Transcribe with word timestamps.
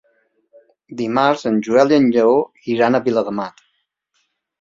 Dimarts 1.01 1.43
en 1.49 1.59
Joel 1.67 1.93
i 1.93 1.95
en 2.03 2.07
Lleó 2.15 2.31
iran 2.77 2.97
a 2.97 3.03
Viladamat. 3.09 3.63